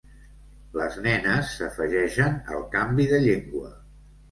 Les 0.79 0.97
nenes 1.07 1.51
s'afegeixen 1.59 2.41
al 2.57 2.67
canvi 2.75 3.09
de 3.15 3.23
llengua. 3.29 3.73